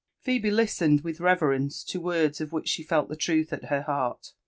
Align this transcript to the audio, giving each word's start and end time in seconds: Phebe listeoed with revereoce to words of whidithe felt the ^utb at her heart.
Phebe 0.19 0.49
listeoed 0.49 1.03
with 1.03 1.19
revereoce 1.19 1.83
to 1.85 2.01
words 2.01 2.41
of 2.41 2.49
whidithe 2.49 2.87
felt 2.87 3.07
the 3.07 3.15
^utb 3.15 3.53
at 3.53 3.65
her 3.65 3.83
heart. 3.83 4.31